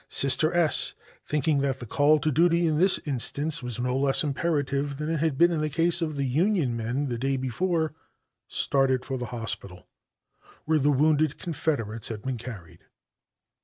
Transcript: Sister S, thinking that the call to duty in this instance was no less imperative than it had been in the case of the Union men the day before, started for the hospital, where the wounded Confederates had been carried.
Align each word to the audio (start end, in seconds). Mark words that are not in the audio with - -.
Sister 0.09 0.51
S, 0.51 0.95
thinking 1.23 1.59
that 1.61 1.77
the 1.79 1.85
call 1.85 2.17
to 2.21 2.31
duty 2.31 2.65
in 2.65 2.79
this 2.79 2.99
instance 3.05 3.61
was 3.61 3.79
no 3.79 3.95
less 3.95 4.23
imperative 4.23 4.97
than 4.97 5.11
it 5.11 5.19
had 5.19 5.37
been 5.37 5.51
in 5.51 5.61
the 5.61 5.69
case 5.69 6.01
of 6.01 6.15
the 6.15 6.25
Union 6.25 6.75
men 6.75 7.05
the 7.07 7.19
day 7.19 7.37
before, 7.37 7.93
started 8.47 9.05
for 9.05 9.19
the 9.19 9.27
hospital, 9.27 9.85
where 10.65 10.79
the 10.79 10.89
wounded 10.89 11.37
Confederates 11.37 12.07
had 12.07 12.23
been 12.23 12.39
carried. 12.39 12.79